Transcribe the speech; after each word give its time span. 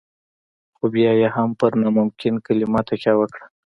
خو 0.75 0.85
بيا 0.93 1.11
يې 1.21 1.27
هم 1.35 1.49
پر 1.59 1.71
ناممکن 1.81 2.33
کلمه 2.45 2.81
تکيه 2.87 3.13
وکړه. 3.17 3.45